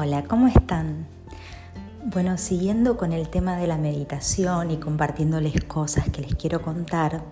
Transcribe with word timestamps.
Hola, 0.00 0.22
¿cómo 0.22 0.46
están? 0.46 1.08
Bueno, 2.04 2.38
siguiendo 2.38 2.96
con 2.96 3.12
el 3.12 3.28
tema 3.30 3.56
de 3.56 3.66
la 3.66 3.78
meditación 3.78 4.70
y 4.70 4.76
compartiéndoles 4.76 5.64
cosas 5.64 6.08
que 6.08 6.20
les 6.20 6.36
quiero 6.36 6.62
contar, 6.62 7.24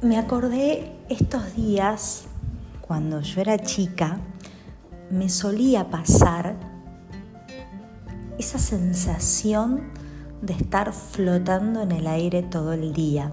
me 0.00 0.16
acordé 0.16 0.96
estos 1.10 1.54
días, 1.54 2.24
cuando 2.80 3.20
yo 3.20 3.42
era 3.42 3.58
chica, 3.58 4.20
me 5.10 5.28
solía 5.28 5.90
pasar 5.90 6.56
esa 8.38 8.58
sensación 8.58 9.92
de 10.40 10.54
estar 10.54 10.94
flotando 10.94 11.82
en 11.82 11.92
el 11.92 12.06
aire 12.06 12.42
todo 12.42 12.72
el 12.72 12.94
día 12.94 13.32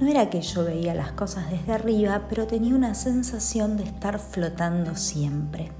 no 0.00 0.08
era 0.08 0.30
que 0.30 0.40
yo 0.40 0.64
veía 0.64 0.94
las 0.94 1.12
cosas 1.12 1.50
desde 1.50 1.72
arriba, 1.72 2.26
pero 2.28 2.46
tenía 2.46 2.74
una 2.74 2.94
sensación 2.94 3.76
de 3.76 3.84
estar 3.84 4.18
flotando 4.18 4.94
siempre. 4.94 5.70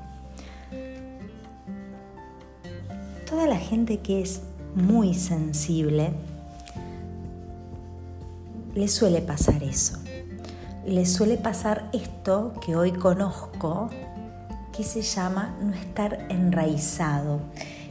Toda 3.28 3.46
la 3.46 3.58
gente 3.58 3.98
que 3.98 4.22
es 4.22 4.42
muy 4.74 5.14
sensible 5.14 6.10
le 8.74 8.88
suele 8.88 9.20
pasar 9.20 9.62
eso. 9.62 9.98
Le 10.86 11.04
suele 11.06 11.36
pasar 11.36 11.90
esto 11.92 12.54
que 12.64 12.74
hoy 12.74 12.92
conozco, 12.92 13.90
que 14.76 14.82
se 14.82 15.02
llama 15.02 15.54
no 15.60 15.74
estar 15.74 16.26
enraizado 16.28 17.40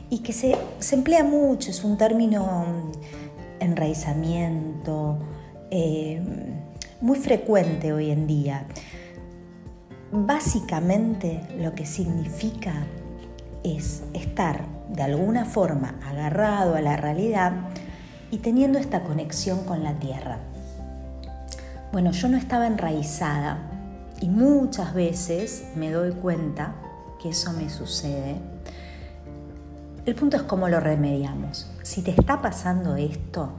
y 0.09 0.19
que 0.19 0.33
se, 0.33 0.57
se 0.79 0.95
emplea 0.95 1.23
mucho, 1.23 1.69
es 1.69 1.83
un 1.83 1.97
término 1.97 2.65
mm, 2.65 3.63
enraizamiento, 3.63 5.19
eh, 5.71 6.21
muy 7.01 7.17
frecuente 7.17 7.93
hoy 7.93 8.11
en 8.11 8.27
día. 8.27 8.67
Básicamente 10.11 11.41
lo 11.59 11.75
que 11.75 11.85
significa 11.85 12.85
es 13.63 14.03
estar 14.13 14.65
de 14.89 15.03
alguna 15.03 15.45
forma 15.45 15.95
agarrado 16.05 16.75
a 16.75 16.81
la 16.81 16.95
realidad 16.95 17.53
y 18.31 18.37
teniendo 18.37 18.79
esta 18.79 19.03
conexión 19.03 19.63
con 19.65 19.83
la 19.83 19.93
tierra. 19.99 20.39
Bueno, 21.91 22.11
yo 22.11 22.29
no 22.29 22.37
estaba 22.37 22.67
enraizada 22.67 23.59
y 24.21 24.29
muchas 24.29 24.93
veces 24.93 25.67
me 25.75 25.91
doy 25.91 26.11
cuenta 26.11 26.75
que 27.21 27.29
eso 27.29 27.53
me 27.53 27.69
sucede. 27.69 28.35
El 30.05 30.15
punto 30.15 30.37
es 30.37 30.43
cómo 30.43 30.69
lo 30.69 30.79
remediamos. 30.79 31.69
Si 31.83 32.01
te 32.01 32.11
está 32.11 32.41
pasando 32.41 32.95
esto, 32.95 33.51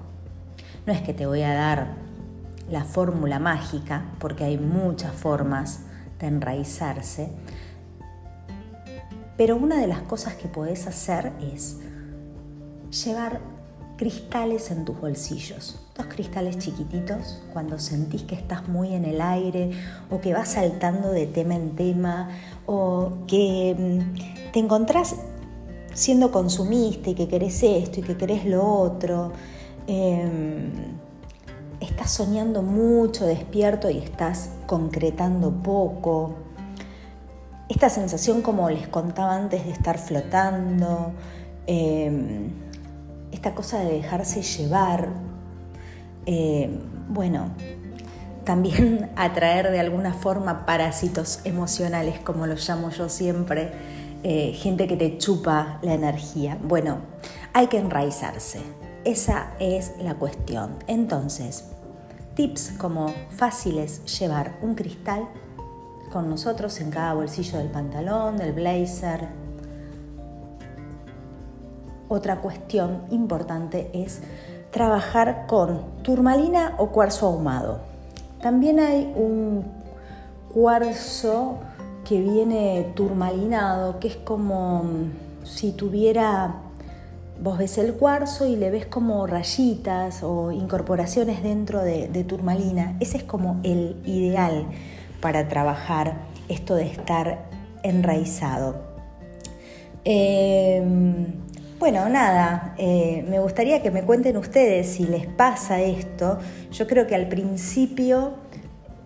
no 0.89 0.95
es 0.95 1.03
que 1.03 1.13
te 1.13 1.27
voy 1.27 1.43
a 1.43 1.53
dar 1.53 1.89
la 2.71 2.83
fórmula 2.83 3.39
mágica, 3.39 4.05
porque 4.19 4.45
hay 4.45 4.57
muchas 4.57 5.13
formas 5.13 5.81
de 6.19 6.29
enraizarse, 6.29 7.29
pero 9.37 9.57
una 9.57 9.77
de 9.77 9.87
las 9.87 10.01
cosas 10.01 10.37
que 10.37 10.49
podés 10.49 10.87
hacer 10.87 11.33
es 11.55 11.77
llevar 13.05 13.41
cristales 13.99 14.71
en 14.71 14.87
tus 14.87 14.99
bolsillos, 14.99 15.79
dos 15.95 16.07
cristales 16.07 16.57
chiquititos 16.57 17.43
cuando 17.53 17.79
sentís 17.79 18.23
que 18.23 18.35
estás 18.35 18.67
muy 18.67 18.95
en 18.95 19.05
el 19.05 19.21
aire 19.21 19.73
o 20.09 20.23
que 20.23 20.33
vas 20.33 20.53
saltando 20.53 21.11
de 21.11 21.27
tema 21.27 21.55
en 21.55 21.77
tema 21.77 22.31
o 22.65 23.27
que 23.27 23.77
mm, 23.79 24.53
te 24.53 24.59
encontrás 24.59 25.17
siendo 25.93 26.33
consumista 26.33 27.11
y 27.11 27.15
que 27.15 27.29
querés 27.29 27.63
esto 27.63 28.01
y 28.01 28.05
que 28.05 28.17
querés 28.17 28.47
lo 28.47 28.65
otro. 28.65 29.35
Em, 29.91 30.71
estás 31.81 32.11
soñando 32.11 32.63
mucho 32.63 33.25
despierto 33.25 33.89
y 33.89 33.97
estás 33.97 34.51
concretando 34.67 35.51
poco. 35.51 36.35
Esta 37.71 37.89
sensación, 37.89 38.43
como 38.43 38.69
les 38.69 38.87
contaba 38.87 39.35
antes, 39.35 39.65
de 39.65 39.73
estar 39.73 39.97
flotando, 39.97 41.13
em, 41.67 42.51
esta 43.33 43.55
cosa 43.55 43.79
de 43.79 43.95
dejarse 43.95 44.43
llevar, 44.43 45.09
em, 46.27 46.81
bueno, 47.09 47.53
también 48.45 49.11
atraer 49.17 49.71
de 49.71 49.81
alguna 49.81 50.13
forma 50.13 50.67
parásitos 50.67 51.41
emocionales, 51.45 52.19
como 52.19 52.47
los 52.47 52.69
llamo 52.69 52.91
yo 52.91 53.09
siempre, 53.09 53.71
eh, 54.23 54.53
gente 54.53 54.87
que 54.87 54.97
te 54.99 55.17
chupa 55.17 55.79
la 55.81 55.95
energía. 55.95 56.59
Bueno, 56.63 56.99
hay 57.55 57.69
que 57.69 57.79
enraizarse. 57.79 58.61
Esa 59.05 59.53
es 59.59 59.93
la 60.01 60.15
cuestión. 60.15 60.77
Entonces, 60.87 61.65
tips 62.35 62.73
como 62.79 63.13
fáciles 63.31 64.05
llevar 64.19 64.59
un 64.63 64.75
cristal 64.75 65.29
con 66.13 66.29
nosotros 66.29 66.81
en 66.81 66.91
cada 66.91 67.15
bolsillo 67.15 67.59
del 67.59 67.69
pantalón, 67.69 68.37
del 68.37 68.53
blazer. 68.53 69.29
Otra 72.09 72.41
cuestión 72.41 73.03
importante 73.11 73.91
es 73.93 74.21
trabajar 74.71 75.47
con 75.47 75.81
turmalina 76.03 76.75
o 76.79 76.89
cuarzo 76.89 77.27
ahumado. 77.27 77.81
También 78.41 78.81
hay 78.81 79.13
un 79.17 79.65
cuarzo 80.53 81.59
que 82.05 82.21
viene 82.21 82.93
turmalinado, 82.95 83.99
que 84.01 84.09
es 84.09 84.17
como 84.17 84.85
si 85.45 85.73
tuviera 85.73 86.55
Vos 87.41 87.57
ves 87.57 87.79
el 87.79 87.95
cuarzo 87.95 88.47
y 88.47 88.57
le 88.57 88.69
ves 88.71 88.87
como 88.87 89.25
rayitas 89.29 90.25
o 90.25 90.51
incorporaciones 90.51 91.43
dentro 91.43 91.83
de, 91.83 92.09
turmalina. 92.25 92.97
Ese 92.99 93.19
es 93.19 93.23
como 93.23 93.61
el 93.63 93.97
ideal 94.05 94.67
para 95.21 95.47
trabajar 95.47 96.17
esto 96.49 96.75
de 96.75 96.87
estar 96.87 97.45
enraizado. 97.85 98.83
Em, 100.05 101.27
bueno, 101.79 102.09
nada, 102.09 102.75
eh, 102.77 103.25
me 103.29 103.39
gustaría 103.39 103.83
que 103.83 103.93
me 103.93 104.03
cuenten 104.03 104.37
ustedes 104.37 104.89
si 104.89 105.07
les 105.07 105.27
pasa 105.27 105.81
esto. 105.81 106.39
Yo 106.73 106.89
creo 106.89 107.07
que 107.07 107.15
al 107.15 107.29
principio 107.29 108.33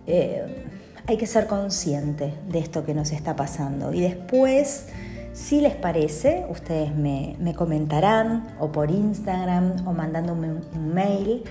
eh, 0.07 0.65
hay 1.05 1.17
que 1.17 1.27
ser 1.27 1.45
consciente 1.45 2.33
de 2.49 2.57
esto 2.57 2.83
que 2.83 2.95
nos 2.95 3.11
está 3.11 3.35
pasando 3.35 3.93
y 3.93 4.01
después 4.01 4.87
si 5.33 5.61
les 5.61 5.75
parece, 5.75 6.45
ustedes 6.49 6.95
me, 6.95 7.35
comentarán 7.55 8.47
o 8.59 8.71
por 8.71 8.91
Instagram 8.91 9.87
o 9.87 9.91
mandándome 9.91 10.49
un, 10.49 10.93
mail. 10.93 11.43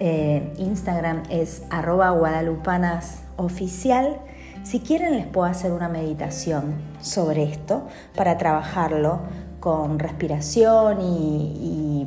Eh, 0.00 0.52
Instagram 0.58 1.22
es 1.30 1.62
arroba 1.70 2.10
guadalupanasoficial. 2.10 4.18
Si 4.64 4.80
quieren 4.80 5.16
les 5.16 5.26
puedo 5.26 5.46
hacer 5.46 5.72
una 5.72 5.88
meditación 5.88 6.74
sobre 7.00 7.44
esto 7.44 7.86
para 8.14 8.36
trabajarlo 8.38 9.20
con 9.60 9.98
respiración 9.98 11.00
y 11.00 12.06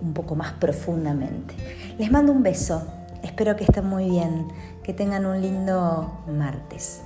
un 0.00 0.12
poco 0.12 0.36
más 0.36 0.52
profundamente. 0.52 1.54
Les 1.98 2.10
mando 2.10 2.32
un 2.32 2.42
beso, 2.42 2.82
espero 3.22 3.56
que 3.56 3.64
estén 3.64 3.86
muy 3.86 4.10
bien, 4.10 4.48
que 4.82 4.92
tengan 4.92 5.26
un 5.26 5.40
lindo 5.40 6.20
martes. 6.28 7.02